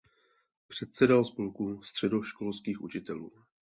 [0.67, 3.31] Předsedal spolku středoškolských učitelů.